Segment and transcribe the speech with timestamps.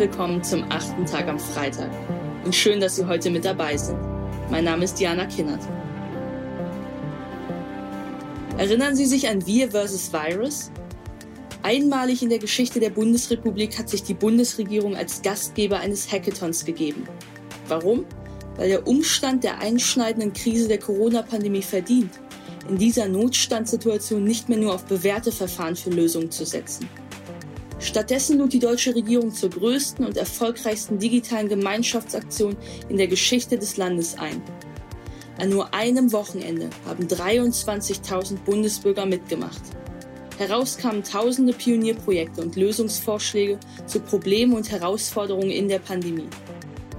[0.00, 1.90] willkommen zum achten Tag am Freitag
[2.46, 3.98] und schön, dass Sie heute mit dabei sind.
[4.50, 5.60] Mein Name ist Diana Kinnert.
[8.56, 10.10] Erinnern Sie sich an Wir vs.
[10.10, 10.70] Virus?
[11.62, 17.06] Einmalig in der Geschichte der Bundesrepublik hat sich die Bundesregierung als Gastgeber eines Hackathons gegeben.
[17.68, 18.06] Warum?
[18.56, 22.12] Weil der Umstand der einschneidenden Krise der Corona-Pandemie verdient,
[22.70, 26.88] in dieser Notstandssituation nicht mehr nur auf bewährte Verfahren für Lösungen zu setzen.
[27.80, 32.54] Stattdessen lud die deutsche Regierung zur größten und erfolgreichsten digitalen Gemeinschaftsaktion
[32.90, 34.42] in der Geschichte des Landes ein.
[35.38, 39.62] An nur einem Wochenende haben 23.000 Bundesbürger mitgemacht.
[40.36, 46.28] Heraus kamen tausende Pionierprojekte und Lösungsvorschläge zu Problemen und Herausforderungen in der Pandemie.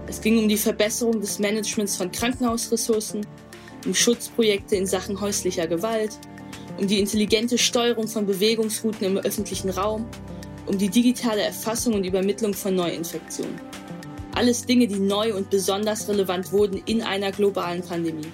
[0.08, 3.26] Es ging um die Verbesserung des Managements von Krankenhausressourcen,
[3.86, 6.18] um Schutzprojekte in Sachen häuslicher Gewalt,
[6.80, 10.08] um die intelligente Steuerung von Bewegungsrouten im öffentlichen Raum
[10.66, 13.60] um die digitale Erfassung und Übermittlung von Neuinfektionen.
[14.34, 18.32] Alles Dinge, die neu und besonders relevant wurden in einer globalen Pandemie.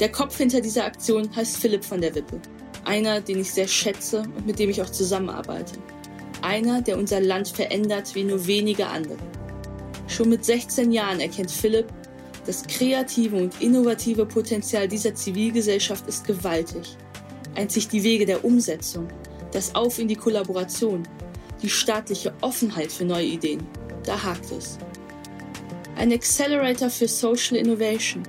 [0.00, 2.40] Der Kopf hinter dieser Aktion heißt Philipp von der Wippe.
[2.84, 5.78] Einer, den ich sehr schätze und mit dem ich auch zusammenarbeite.
[6.42, 9.16] Einer, der unser Land verändert wie nur wenige andere.
[10.08, 11.86] Schon mit 16 Jahren erkennt Philipp,
[12.44, 16.96] das kreative und innovative Potenzial dieser Zivilgesellschaft ist gewaltig.
[17.54, 19.06] Einzig die Wege der Umsetzung,
[19.52, 21.02] das Auf in die Kollaboration,
[21.62, 23.66] die staatliche Offenheit für neue Ideen,
[24.04, 24.78] da hakt es.
[25.96, 28.22] Ein Accelerator für Social Innovation,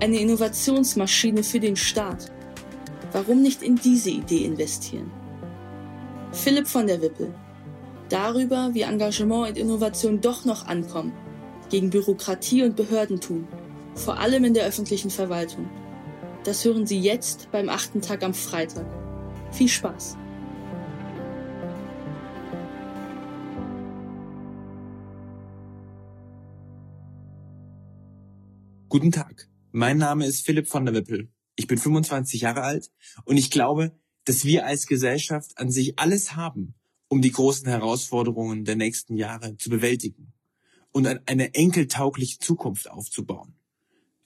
[0.00, 2.30] eine Innovationsmaschine für den Staat.
[3.12, 5.10] Warum nicht in diese Idee investieren?
[6.32, 7.34] Philipp von der Wippel.
[8.08, 11.12] Darüber, wie Engagement und Innovation doch noch ankommen,
[11.70, 13.46] gegen Bürokratie und Behördentum,
[13.94, 15.68] vor allem in der öffentlichen Verwaltung.
[16.44, 18.86] Das hören Sie jetzt beim achten Tag am Freitag.
[19.52, 20.16] Viel Spaß!
[28.94, 31.28] Guten Tag, mein Name ist Philipp von der Wippel.
[31.56, 32.92] Ich bin 25 Jahre alt
[33.24, 33.90] und ich glaube,
[34.22, 36.74] dass wir als Gesellschaft an sich alles haben,
[37.08, 40.32] um die großen Herausforderungen der nächsten Jahre zu bewältigen
[40.92, 43.56] und eine enkeltaugliche Zukunft aufzubauen.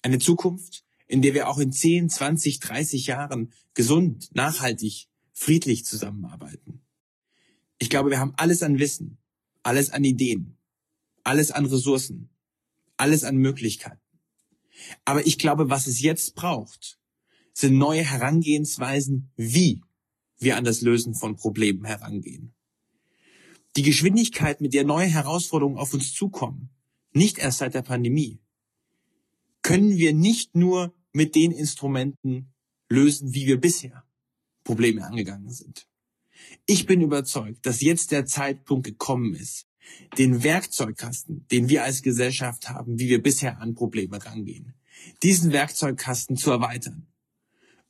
[0.03, 6.83] Eine Zukunft, in der wir auch in 10, 20, 30 Jahren gesund, nachhaltig, friedlich zusammenarbeiten.
[7.79, 9.17] Ich glaube, wir haben alles an Wissen,
[9.63, 10.59] alles an Ideen,
[11.25, 12.29] alles an Ressourcen,
[12.99, 14.08] alles an Möglichkeiten.
[15.05, 16.99] Aber ich glaube, was es jetzt braucht,
[17.53, 19.83] sind neue Herangehensweisen, wie
[20.39, 22.55] wir an das Lösen von Problemen herangehen.
[23.77, 26.71] Die Geschwindigkeit, mit der neue Herausforderungen auf uns zukommen,
[27.13, 28.41] nicht erst seit der Pandemie,
[29.63, 32.53] können wir nicht nur mit den Instrumenten
[32.89, 34.05] lösen, wie wir bisher
[34.65, 35.87] Probleme angegangen sind.
[36.67, 39.68] Ich bin überzeugt, dass jetzt der Zeitpunkt gekommen ist,
[40.17, 44.75] den Werkzeugkasten, den wir als Gesellschaft haben, wie wir bisher an Probleme rangehen,
[45.23, 47.07] diesen Werkzeugkasten zu erweitern.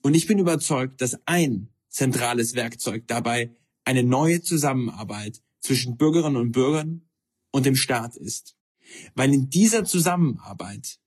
[0.02, 3.54] Und ich bin überzeugt, dass ein zentrales Werkzeug dabei
[3.84, 7.08] eine neue Zusammenarbeit zwischen Bürgerinnen und Bürgern
[7.50, 8.56] und dem Staat ist.
[9.14, 10.98] Weil in dieser Zusammenarbeit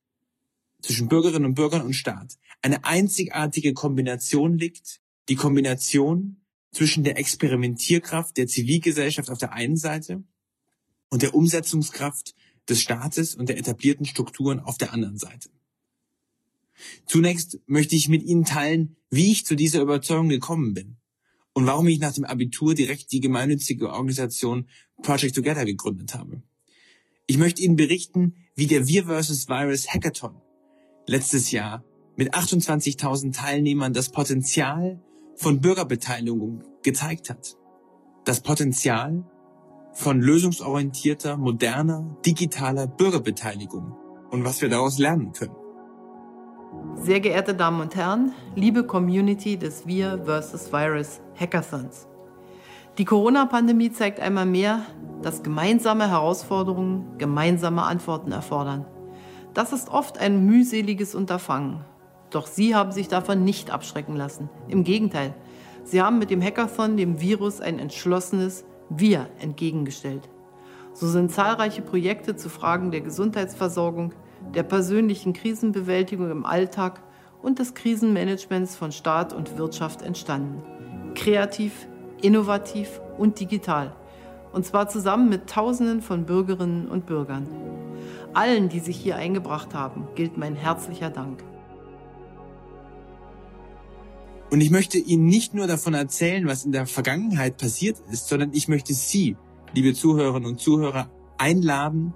[0.81, 6.41] zwischen Bürgerinnen und Bürgern und Staat eine einzigartige Kombination liegt, die Kombination
[6.71, 10.23] zwischen der Experimentierkraft der Zivilgesellschaft auf der einen Seite
[11.11, 12.33] und der Umsetzungskraft
[12.67, 15.49] des Staates und der etablierten Strukturen auf der anderen Seite.
[17.05, 20.97] Zunächst möchte ich mit Ihnen teilen, wie ich zu dieser Überzeugung gekommen bin
[21.53, 24.67] und warum ich nach dem Abitur direkt die gemeinnützige Organisation
[25.03, 26.41] Project Together gegründet habe.
[27.27, 29.47] Ich möchte Ihnen berichten, wie der Wir vs.
[29.47, 30.41] Virus Hackathon
[31.07, 31.83] letztes Jahr
[32.15, 35.01] mit 28.000 Teilnehmern das Potenzial
[35.35, 37.57] von Bürgerbeteiligung gezeigt hat.
[38.25, 39.25] Das Potenzial
[39.93, 43.95] von lösungsorientierter, moderner, digitaler Bürgerbeteiligung
[44.29, 45.55] und was wir daraus lernen können.
[46.95, 50.71] Sehr geehrte Damen und Herren, liebe Community des Wir vs.
[50.71, 52.07] Virus Hackathons.
[52.97, 54.81] Die Corona-Pandemie zeigt einmal mehr,
[55.21, 58.85] dass gemeinsame Herausforderungen gemeinsame Antworten erfordern.
[59.53, 61.83] Das ist oft ein mühseliges Unterfangen.
[62.29, 64.49] Doch Sie haben sich davon nicht abschrecken lassen.
[64.67, 65.33] Im Gegenteil,
[65.83, 70.27] Sie haben mit dem Hackathon dem Virus ein entschlossenes Wir entgegengestellt.
[70.93, 74.13] So sind zahlreiche Projekte zu Fragen der Gesundheitsversorgung,
[74.53, 77.01] der persönlichen Krisenbewältigung im Alltag
[77.41, 80.61] und des Krisenmanagements von Staat und Wirtschaft entstanden.
[81.15, 81.87] Kreativ,
[82.21, 83.95] innovativ und digital.
[84.51, 87.47] Und zwar zusammen mit Tausenden von Bürgerinnen und Bürgern.
[88.33, 91.41] Allen, die sich hier eingebracht haben, gilt mein herzlicher Dank.
[94.51, 98.51] Und ich möchte Ihnen nicht nur davon erzählen, was in der Vergangenheit passiert ist, sondern
[98.53, 99.37] ich möchte Sie,
[99.73, 102.13] liebe Zuhörerinnen und Zuhörer, einladen,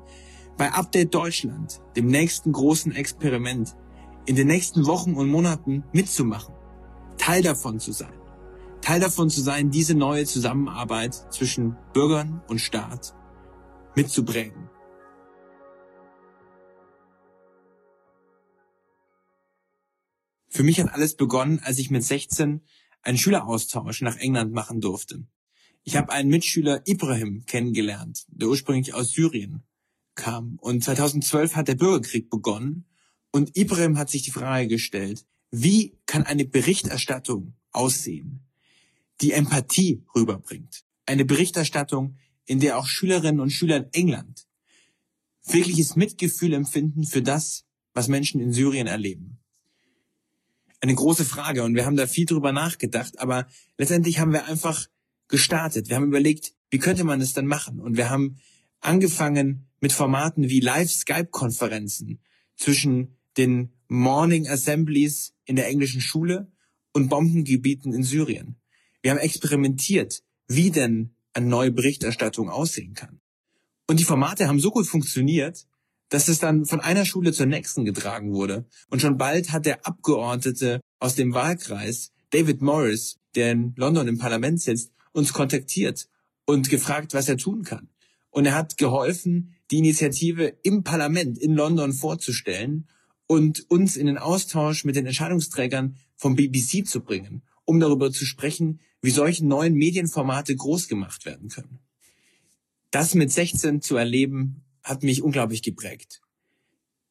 [0.58, 3.78] bei Update Deutschland, dem nächsten großen Experiment,
[4.26, 6.54] in den nächsten Wochen und Monaten mitzumachen,
[7.18, 8.14] Teil davon zu sein.
[8.82, 13.16] Teil davon zu sein, diese neue Zusammenarbeit zwischen Bürgern und Staat
[13.96, 14.70] mitzuprägen.
[20.56, 22.62] Für mich hat alles begonnen, als ich mit 16
[23.02, 25.28] einen Schüleraustausch nach England machen durfte.
[25.84, 29.64] Ich habe einen Mitschüler Ibrahim kennengelernt, der ursprünglich aus Syrien
[30.16, 30.58] kam.
[30.62, 32.86] Und 2012 hat der Bürgerkrieg begonnen
[33.34, 38.48] und Ibrahim hat sich die Frage gestellt, wie kann eine Berichterstattung aussehen,
[39.20, 40.86] die Empathie rüberbringt?
[41.06, 42.16] Eine Berichterstattung,
[42.46, 44.48] in der auch Schülerinnen und Schüler in England
[45.44, 49.42] wirkliches Mitgefühl empfinden für das, was Menschen in Syrien erleben
[50.86, 53.48] eine große Frage und wir haben da viel drüber nachgedacht, aber
[53.78, 54.88] letztendlich haben wir einfach
[55.28, 55.90] gestartet.
[55.90, 57.80] Wir haben überlegt, wie könnte man es dann machen?
[57.80, 58.38] Und wir haben
[58.82, 62.20] angefangen mit Formaten wie Live-Skype-Konferenzen
[62.56, 66.52] zwischen den Morning Assemblies in der englischen Schule
[66.94, 68.56] und Bombengebieten in Syrien.
[69.02, 73.20] Wir haben experimentiert, wie denn eine neue Berichterstattung aussehen kann.
[73.88, 75.66] Und die Formate haben so gut funktioniert,
[76.10, 78.66] dass es dann von einer Schule zur nächsten getragen wurde.
[78.90, 84.18] Und schon bald hat der Abgeordnete aus dem Wahlkreis, David Morris, der in London im
[84.18, 86.08] Parlament sitzt, uns kontaktiert
[86.46, 87.90] und gefragt, was er tun kann.
[88.30, 92.88] Und er hat geholfen, die Initiative im Parlament in London vorzustellen
[93.28, 98.26] und uns in den Austausch mit den Entscheidungsträgern vom BBC zu bringen, um darüber zu
[98.26, 101.80] sprechen, wie solche neuen Medienformate groß gemacht werden können.
[102.92, 106.22] Das mit 16 zu erleben, hat mich unglaublich geprägt.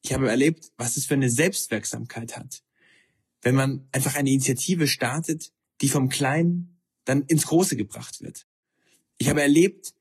[0.01, 2.63] Ich habe erlebt, was es für eine Selbstwirksamkeit hat,
[3.41, 5.51] wenn man einfach eine Initiative startet,
[5.81, 8.47] die vom Kleinen dann ins Große gebracht wird.
[9.17, 9.93] Ich habe erlebt,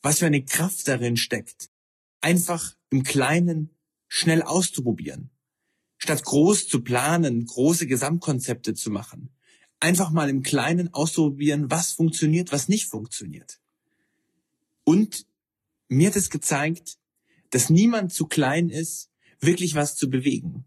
[0.00, 1.70] was für eine Kraft darin steckt,
[2.20, 3.70] einfach im Kleinen
[4.08, 5.30] schnell auszuprobieren,
[5.98, 9.30] statt groß zu planen, große Gesamtkonzepte zu machen.
[9.80, 13.60] Einfach mal im Kleinen auszuprobieren, was funktioniert, was nicht funktioniert.
[14.84, 15.26] Und
[15.88, 16.98] mir hat es gezeigt,
[17.50, 19.10] dass niemand zu klein ist,
[19.40, 20.64] wirklich was zu bewegen.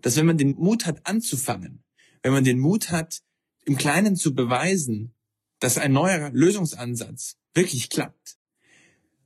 [0.00, 1.82] Dass wenn man den Mut hat anzufangen,
[2.22, 3.22] wenn man den Mut hat,
[3.64, 5.14] im Kleinen zu beweisen,
[5.60, 8.38] dass ein neuer Lösungsansatz wirklich klappt,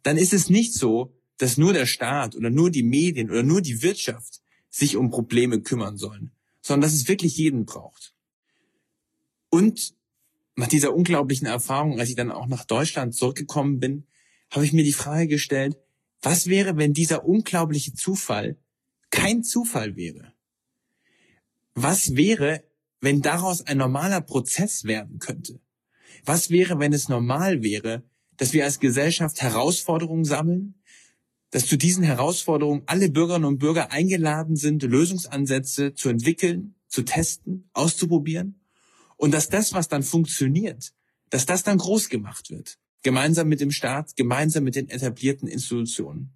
[0.02, 3.60] dann ist es nicht so, dass nur der Staat oder nur die Medien oder nur
[3.60, 6.32] die Wirtschaft sich um Probleme kümmern sollen,
[6.62, 8.14] sondern dass es wirklich jeden braucht.
[9.48, 9.94] Und
[10.54, 14.06] nach dieser unglaublichen Erfahrung, als ich dann auch nach Deutschland zurückgekommen bin,
[14.50, 15.76] habe ich mir die Frage gestellt,
[16.22, 18.56] was wäre, wenn dieser unglaubliche Zufall
[19.10, 20.32] kein Zufall wäre?
[21.74, 22.64] Was wäre,
[23.00, 25.60] wenn daraus ein normaler Prozess werden könnte?
[26.24, 28.02] Was wäre, wenn es normal wäre,
[28.36, 30.74] dass wir als Gesellschaft Herausforderungen sammeln,
[31.50, 37.68] dass zu diesen Herausforderungen alle Bürgerinnen und Bürger eingeladen sind, Lösungsansätze zu entwickeln, zu testen,
[37.72, 38.60] auszuprobieren
[39.16, 40.92] und dass das, was dann funktioniert,
[41.30, 46.32] dass das dann groß gemacht wird gemeinsam mit dem Staat, gemeinsam mit den etablierten Institutionen.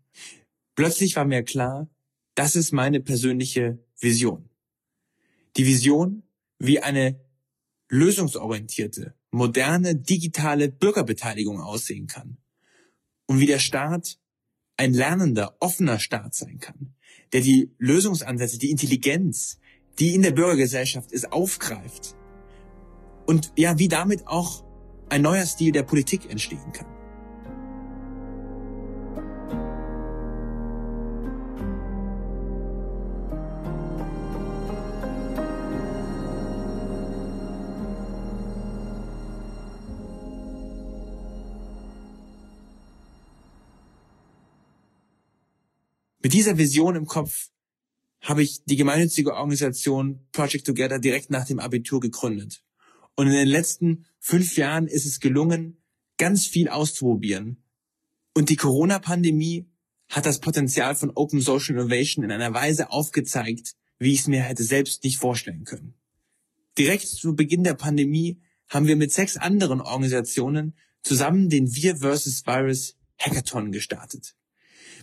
[0.75, 1.89] Plötzlich war mir klar,
[2.35, 4.49] das ist meine persönliche Vision.
[5.57, 6.23] Die Vision,
[6.59, 7.21] wie eine
[7.89, 12.39] lösungsorientierte, moderne, digitale Bürgerbeteiligung aussehen kann.
[13.27, 14.19] Und wie der Staat
[14.77, 16.95] ein lernender, offener Staat sein kann,
[17.33, 19.59] der die Lösungsansätze, die Intelligenz,
[19.99, 22.17] die in der Bürgergesellschaft ist, aufgreift.
[23.27, 24.65] Und ja, wie damit auch
[25.11, 26.87] ein neuer Stil der Politik entstehen kann.
[46.23, 47.49] Mit dieser Vision im Kopf
[48.21, 52.63] habe ich die gemeinnützige Organisation Project Together direkt nach dem Abitur gegründet.
[53.21, 55.77] Und in den letzten fünf Jahren ist es gelungen,
[56.17, 57.63] ganz viel auszuprobieren.
[58.33, 59.69] Und die Corona-Pandemie
[60.09, 64.41] hat das Potenzial von Open Social Innovation in einer Weise aufgezeigt, wie ich es mir
[64.41, 65.93] hätte selbst nicht vorstellen können.
[66.79, 72.47] Direkt zu Beginn der Pandemie haben wir mit sechs anderen Organisationen zusammen den Wir vs.
[72.47, 74.35] Virus Hackathon gestartet.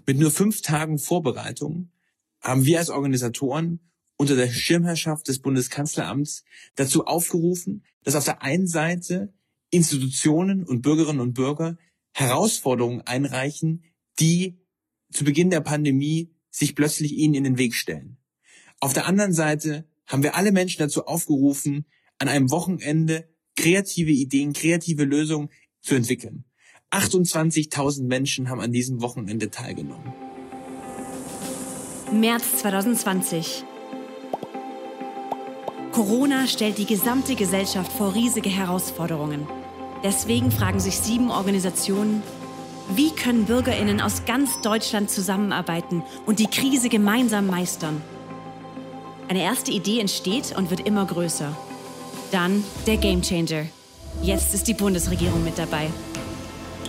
[0.08, 1.92] Mit nur fünf Tagen Vorbereitung
[2.40, 3.87] haben wir als Organisatoren
[4.18, 6.44] unter der Schirmherrschaft des Bundeskanzleramts
[6.76, 9.34] dazu aufgerufen, dass auf der einen Seite
[9.70, 11.78] Institutionen und Bürgerinnen und Bürger
[12.14, 13.84] Herausforderungen einreichen,
[14.20, 14.60] die
[15.12, 18.18] zu Beginn der Pandemie sich plötzlich ihnen in den Weg stellen.
[18.80, 21.86] Auf der anderen Seite haben wir alle Menschen dazu aufgerufen,
[22.18, 25.50] an einem Wochenende kreative Ideen, kreative Lösungen
[25.82, 26.46] zu entwickeln.
[26.92, 30.14] 28.000 Menschen haben an diesem Wochenende teilgenommen.
[32.12, 33.66] März 2020.
[35.98, 39.48] Corona stellt die gesamte Gesellschaft vor riesige Herausforderungen.
[40.04, 42.22] Deswegen fragen sich sieben Organisationen,
[42.90, 48.00] wie können Bürgerinnen aus ganz Deutschland zusammenarbeiten und die Krise gemeinsam meistern?
[49.28, 51.58] Eine erste Idee entsteht und wird immer größer.
[52.32, 53.66] Dann der Gamechanger.
[54.22, 55.88] Jetzt ist die Bundesregierung mit dabei.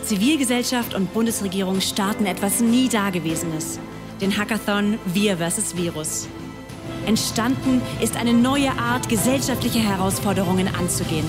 [0.02, 3.78] Zivilgesellschaft und Bundesregierung starten etwas nie Dagewesenes.
[4.20, 5.78] Den Hackathon Wir vs.
[5.78, 6.28] Virus.
[7.06, 11.26] Entstanden ist eine neue Art, gesellschaftliche Herausforderungen anzugehen.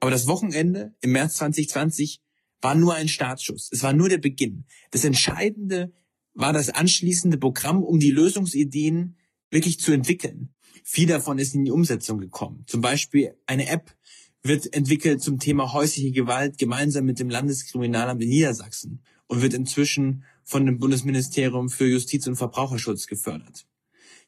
[0.00, 2.20] Aber das Wochenende im März 2020
[2.60, 3.70] war nur ein Startschuss.
[3.72, 4.66] Es war nur der Beginn.
[4.90, 5.92] Das Entscheidende
[6.34, 9.16] war das anschließende Programm, um die Lösungsideen
[9.50, 10.54] wirklich zu entwickeln.
[10.82, 12.64] Viel davon ist in die Umsetzung gekommen.
[12.66, 13.96] Zum Beispiel eine App
[14.42, 19.02] wird entwickelt zum Thema häusliche Gewalt gemeinsam mit dem Landeskriminalamt in Niedersachsen
[19.34, 23.66] und wird inzwischen von dem Bundesministerium für Justiz und Verbraucherschutz gefördert.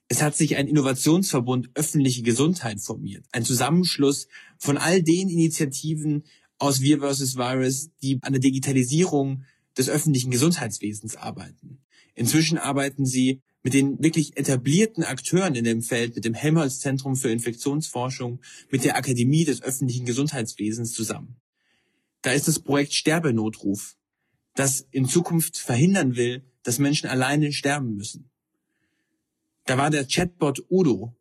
[0.09, 6.25] Es hat sich ein Innovationsverbund öffentliche Gesundheit formiert, ein Zusammenschluss von all den Initiativen
[6.59, 7.37] aus Wir vs.
[7.37, 9.45] Virus, die an der Digitalisierung
[9.79, 11.79] des öffentlichen Gesundheitswesens arbeiten.
[12.15, 17.31] Inzwischen arbeiten sie mit den wirklich etablierten Akteuren in dem Feld, mit dem Helmholtz-Zentrum für
[17.31, 21.37] Infektionsforschung, mit der Akademie des öffentlichen Gesundheitswesens zusammen.
[22.23, 23.97] Da ist das Projekt Sterbenotruf,
[24.57, 28.31] das in Zukunft verhindern will, dass Menschen alleine sterben müssen.
[29.67, 31.17] Da war der Chatbot Udo,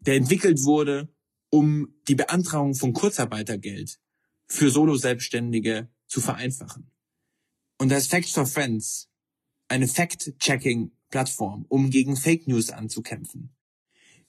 [0.00, 1.08] der entwickelt wurde,
[1.48, 3.98] um die Beantragung von Kurzarbeitergeld
[4.46, 6.90] für Solo-Selbstständige zu vereinfachen.
[7.78, 9.08] Und da ist Facts for Friends,
[9.68, 13.54] eine Fact-Checking-Plattform, um gegen Fake News anzukämpfen.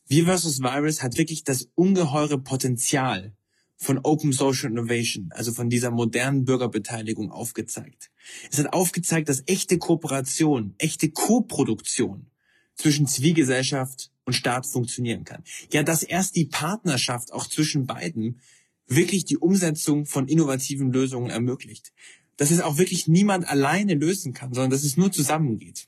[0.07, 0.59] Wir vs.
[0.59, 3.36] Virus hat wirklich das ungeheure Potenzial
[3.77, 8.09] von Open Social Innovation, also von dieser modernen Bürgerbeteiligung aufgezeigt.
[8.51, 12.27] Es hat aufgezeigt, dass echte Kooperation, echte Koproduktion
[12.75, 15.43] zwischen Zivilgesellschaft und Staat funktionieren kann.
[15.71, 18.41] Ja, dass erst die Partnerschaft auch zwischen beiden
[18.87, 21.93] wirklich die Umsetzung von innovativen Lösungen ermöglicht.
[22.35, 25.87] Dass es auch wirklich niemand alleine lösen kann, sondern dass es nur zusammengeht.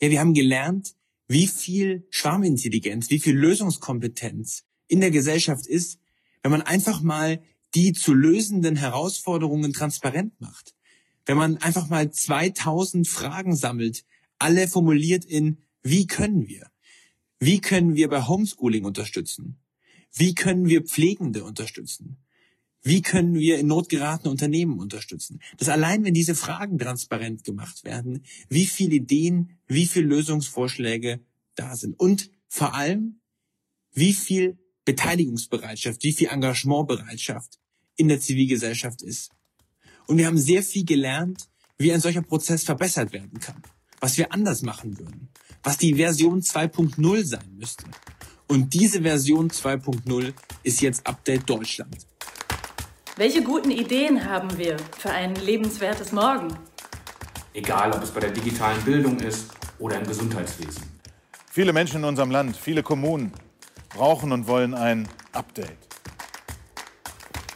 [0.00, 0.94] Ja, wir haben gelernt,
[1.28, 5.98] wie viel Schwarmintelligenz, wie viel Lösungskompetenz in der Gesellschaft ist,
[6.42, 7.42] wenn man einfach mal
[7.74, 10.74] die zu lösenden Herausforderungen transparent macht.
[11.24, 14.04] Wenn man einfach mal 2000 Fragen sammelt,
[14.38, 16.70] alle formuliert in wie können wir?
[17.38, 19.58] Wie können wir bei Homeschooling unterstützen?
[20.12, 22.18] Wie können wir Pflegende unterstützen?
[22.82, 25.40] Wie können wir in Not geratene Unternehmen unterstützen?
[25.56, 31.20] Das allein, wenn diese Fragen transparent gemacht werden, wie viele Ideen, wie viele Lösungsvorschläge
[31.54, 33.20] da sind und vor allem,
[33.92, 37.58] wie viel Beteiligungsbereitschaft, wie viel Engagementbereitschaft
[37.96, 39.30] in der Zivilgesellschaft ist.
[40.06, 41.48] Und wir haben sehr viel gelernt,
[41.78, 43.62] wie ein solcher Prozess verbessert werden kann,
[44.00, 45.28] was wir anders machen würden,
[45.62, 47.84] was die Version 2.0 sein müsste.
[48.48, 52.06] Und diese Version 2.0 ist jetzt Update Deutschland.
[53.16, 56.48] Welche guten Ideen haben wir für ein lebenswertes Morgen?
[57.54, 59.46] Egal, ob es bei der digitalen Bildung ist
[59.78, 60.82] oder im Gesundheitswesen.
[61.50, 63.32] Viele Menschen in unserem Land, viele Kommunen
[63.94, 65.78] brauchen und wollen ein Update.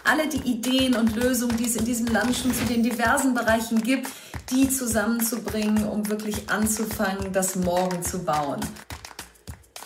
[0.05, 3.83] Alle die Ideen und Lösungen, die es in diesem Land schon zu den diversen Bereichen
[3.83, 4.09] gibt,
[4.51, 8.61] die zusammenzubringen, um wirklich anzufangen, das Morgen zu bauen.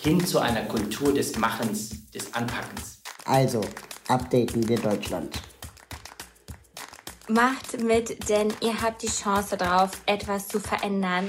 [0.01, 3.01] Hin zu einer Kultur des Machens, des Anpackens.
[3.25, 3.63] Also,
[4.09, 5.41] updaten wir Deutschland.
[7.29, 11.29] Macht mit, denn ihr habt die Chance darauf, etwas zu verändern.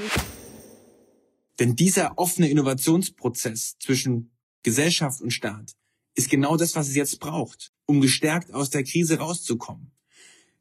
[1.60, 4.32] Denn dieser offene Innovationsprozess zwischen
[4.64, 5.76] Gesellschaft und Staat
[6.16, 9.92] ist genau das, was es jetzt braucht, um gestärkt aus der Krise rauszukommen.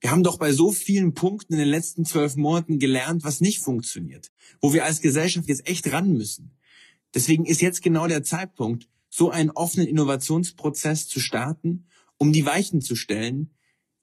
[0.01, 3.61] Wir haben doch bei so vielen Punkten in den letzten zwölf Monaten gelernt, was nicht
[3.61, 4.31] funktioniert,
[4.61, 6.57] wo wir als Gesellschaft jetzt echt ran müssen.
[7.15, 12.81] Deswegen ist jetzt genau der Zeitpunkt, so einen offenen Innovationsprozess zu starten, um die Weichen
[12.81, 13.55] zu stellen,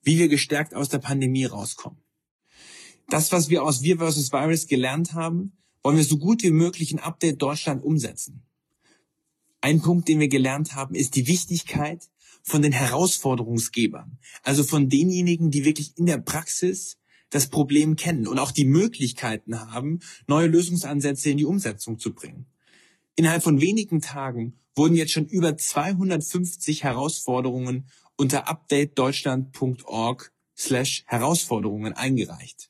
[0.03, 2.01] wie wir gestärkt aus der Pandemie rauskommen.
[3.09, 4.31] Das, was wir aus Wir vs.
[4.31, 8.46] Virus gelernt haben, wollen wir so gut wie möglich in Update Deutschland umsetzen.
[9.61, 12.09] Ein Punkt, den wir gelernt haben, ist die Wichtigkeit
[12.43, 16.97] von den Herausforderungsgebern, also von denjenigen, die wirklich in der Praxis
[17.29, 22.45] das Problem kennen und auch die Möglichkeiten haben, neue Lösungsansätze in die Umsetzung zu bringen.
[23.15, 32.69] Innerhalb von wenigen Tagen wurden jetzt schon über 250 Herausforderungen unter updatedeutschland.org slash Herausforderungen eingereicht.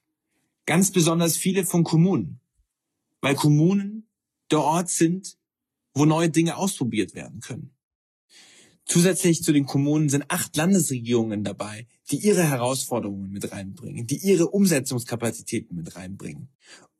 [0.66, 2.40] Ganz besonders viele von Kommunen,
[3.22, 4.08] weil Kommunen
[4.52, 5.38] der Ort sind,
[5.98, 7.72] wo neue Dinge ausprobiert werden können.
[8.86, 14.48] Zusätzlich zu den Kommunen sind acht Landesregierungen dabei, die ihre Herausforderungen mit reinbringen, die ihre
[14.48, 16.50] Umsetzungskapazitäten mit reinbringen.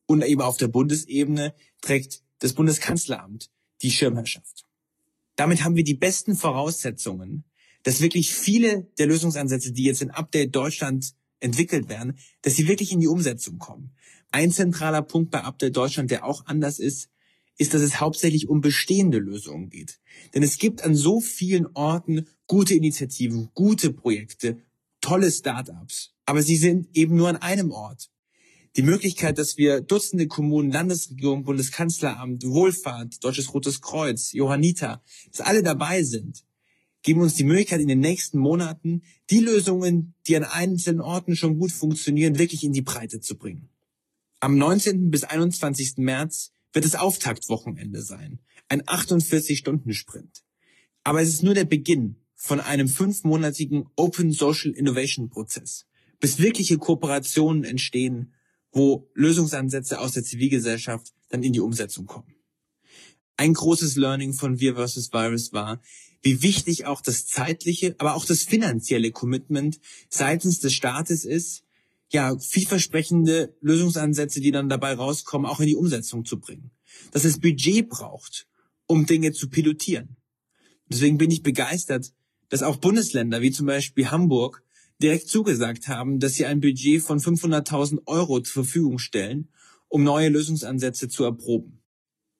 [0.06, 3.50] Und eben auf der Bundesebene trägt das Bundeskanzleramt
[3.82, 4.64] die Schirmherrschaft.
[5.38, 7.46] Damit haben wir die besten Voraussetzungen,
[7.84, 12.92] dass wirklich viele der Lösungsansätze, die jetzt in Update Deutschland entwickelt werden, dass sie wirklich
[12.92, 13.92] in die Umsetzung kommen.
[14.32, 17.10] Ein zentraler Punkt bei Update Deutschland, der auch anders ist,
[17.58, 20.00] ist, dass es hauptsächlich um bestehende Lösungen geht.
[20.34, 24.62] Denn es gibt an so vielen Orten gute Initiativen, gute Projekte,
[25.02, 26.14] tolle Startups.
[26.26, 28.10] Aber sie sind eben nur an einem Ort.
[28.76, 35.64] Die Möglichkeit, dass wir Dutzende Kommunen, Landesregierung, Bundeskanzleramt, Wohlfahrt, Deutsches Rotes Kreuz, Johanniter, dass alle
[35.64, 36.44] dabei sind,
[37.02, 41.58] geben uns die Möglichkeit, in den nächsten Monaten die Lösungen, die an einzelnen Orten schon
[41.58, 43.70] gut funktionieren, wirklich in die Breite zu bringen.
[44.42, 45.10] Am 19.
[45.10, 45.98] bis 21.
[45.98, 48.40] März wird es Auftaktwochenende sein.
[48.70, 50.44] Ein 48-Stunden-Sprint.
[51.04, 55.86] Aber es ist nur der Beginn von einem fünfmonatigen Open Social Innovation Prozess,
[56.20, 58.34] bis wirkliche Kooperationen entstehen,
[58.72, 62.36] wo Lösungsansätze aus der Zivilgesellschaft dann in die Umsetzung kommen.
[63.38, 65.12] Ein großes Learning von Wir vs.
[65.14, 65.82] Virus war,
[66.22, 71.64] wie wichtig auch das zeitliche, aber auch das finanzielle Commitment seitens des Staates ist,
[72.12, 76.72] ja, vielversprechende Lösungsansätze, die dann dabei rauskommen, auch in die Umsetzung zu bringen.
[77.12, 78.48] Dass es Budget braucht,
[78.86, 80.18] um Dinge zu pilotieren.
[80.90, 82.14] Deswegen bin ich begeistert,
[82.50, 84.64] dass auch Bundesländer wie zum Beispiel Hamburg
[85.02, 89.50] direkt zugesagt haben, dass sie ein Budget von 500.000 Euro zur Verfügung stellen,
[89.90, 91.82] um neue Lösungsansätze zu erproben.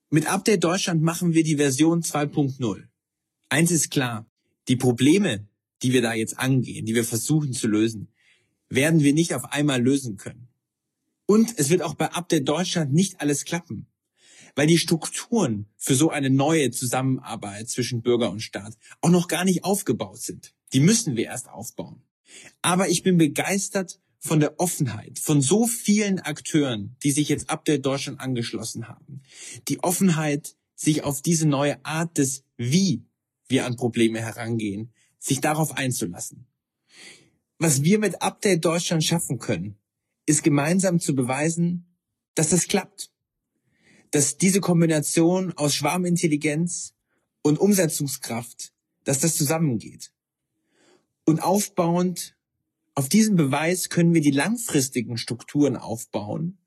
[0.10, 2.84] Mit Update Deutschland machen wir die Version 2.0.
[3.50, 4.26] Eins ist klar,
[4.70, 5.48] die Probleme,
[5.82, 8.10] die wir da jetzt angehen, die wir versuchen zu lösen,
[8.70, 10.48] werden wir nicht auf einmal lösen können.
[11.26, 13.88] Und es wird auch bei Update Deutschland nicht alles klappen,
[14.56, 19.44] weil die Strukturen für so eine neue Zusammenarbeit zwischen Bürger und Staat auch noch gar
[19.44, 20.54] nicht aufgebaut sind.
[20.74, 22.02] Die müssen wir erst aufbauen.
[22.62, 27.86] Aber ich bin begeistert von der Offenheit von so vielen Akteuren, die sich jetzt Update
[27.86, 29.22] Deutschland angeschlossen haben.
[29.68, 33.04] Die Offenheit, sich auf diese neue Art des Wie
[33.48, 36.46] wir an Probleme herangehen, sich darauf einzulassen.
[37.60, 39.78] Was wir mit Update Deutschland schaffen können,
[40.28, 41.98] ist gemeinsam zu beweisen,
[42.36, 43.12] dass das klappt.
[44.12, 46.94] Dass diese Kombination aus Schwarmintelligenz
[47.42, 48.74] und Umsetzungskraft,
[49.06, 50.12] dass das zusammengeht.
[51.26, 52.38] Und aufbauend
[52.94, 56.60] auf diesem Beweis können wir die langfristigen Strukturen aufbauen,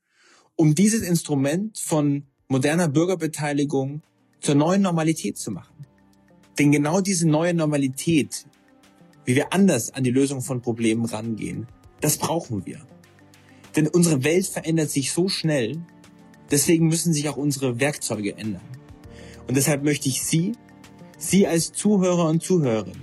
[0.57, 4.03] um dieses Instrument von moderner Bürgerbeteiligung
[4.41, 5.87] zur neuen Normalität zu machen.
[6.59, 8.47] Denn genau diese neue Normalität
[9.31, 11.69] wie wir anders an die Lösung von Problemen rangehen.
[12.01, 12.81] Das brauchen wir.
[13.77, 15.79] Denn unsere Welt verändert sich so schnell,
[16.51, 18.65] deswegen müssen sich auch unsere Werkzeuge ändern.
[19.47, 20.57] Und deshalb möchte ich Sie,
[21.17, 22.99] Sie als Zuhörer und Zuhörerin,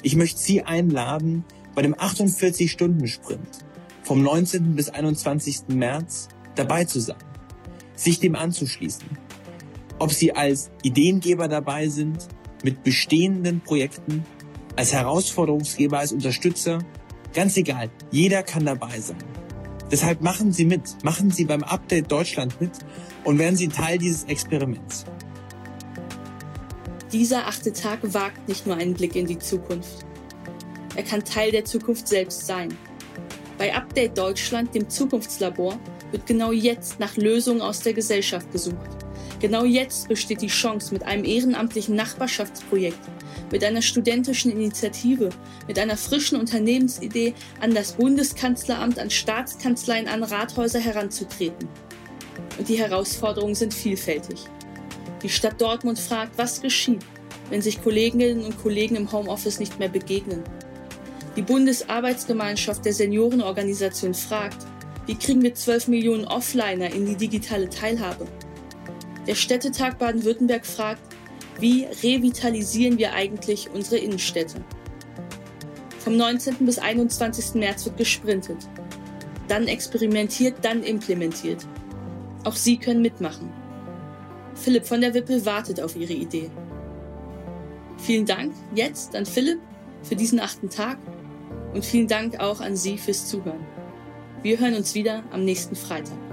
[0.00, 3.66] ich möchte Sie einladen, bei dem 48-Stunden-Sprint
[4.02, 4.76] vom 19.
[4.76, 5.68] bis 21.
[5.68, 7.22] März dabei zu sein,
[7.94, 9.10] sich dem anzuschließen.
[9.98, 12.28] Ob Sie als Ideengeber dabei sind,
[12.64, 14.24] mit bestehenden Projekten
[14.76, 16.78] als Herausforderungsgeber, als Unterstützer.
[17.34, 19.16] Ganz egal, jeder kann dabei sein.
[19.90, 22.72] Deshalb machen Sie mit, machen Sie beim Update Deutschland mit
[23.24, 25.04] und werden Sie Teil dieses Experiments.
[27.12, 30.04] Dieser achte Tag wagt nicht nur einen Blick in die Zukunft.
[30.96, 32.76] Er kann Teil der Zukunft selbst sein.
[33.58, 35.78] Bei Update Deutschland, dem Zukunftslabor,
[36.12, 38.76] wird genau jetzt nach Lösungen aus der Gesellschaft gesucht.
[39.40, 42.98] Genau jetzt besteht die Chance, mit einem ehrenamtlichen Nachbarschaftsprojekt
[43.50, 45.30] mit einer studentischen Initiative,
[45.66, 51.68] mit einer frischen Unternehmensidee an das Bundeskanzleramt, an Staatskanzleien, an Rathäuser heranzutreten.
[52.58, 54.40] Und die Herausforderungen sind vielfältig.
[55.22, 57.04] Die Stadt Dortmund fragt, was geschieht,
[57.50, 60.42] wenn sich Kolleginnen und Kollegen im Homeoffice nicht mehr begegnen.
[61.36, 64.66] Die Bundesarbeitsgemeinschaft der Seniorenorganisation fragt,
[65.06, 68.26] wie kriegen wir 12 Millionen Offliner in die digitale Teilhabe?
[69.26, 71.02] Der Städtetag Baden-Württemberg fragt,
[71.60, 74.62] wie revitalisieren wir eigentlich unsere Innenstädte?
[76.00, 76.56] Vom 19.
[76.66, 77.54] bis 21.
[77.54, 78.58] März wird gesprintet.
[79.48, 81.66] Dann experimentiert, dann implementiert.
[82.44, 83.50] Auch Sie können mitmachen.
[84.54, 86.50] Philipp von der Wippel wartet auf Ihre Idee.
[87.98, 89.60] Vielen Dank jetzt an Philipp
[90.02, 90.98] für diesen achten Tag
[91.74, 93.75] und vielen Dank auch an Sie fürs Zuhören.
[94.46, 96.25] Wir hören uns wieder am nächsten Freitag.